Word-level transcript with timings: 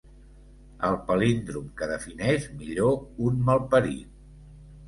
El 0.87 0.95
palíndrom 1.09 1.67
que 1.81 1.89
defineix 1.93 2.49
millor 2.63 3.29
un 3.29 3.41
malparit. 3.51 4.21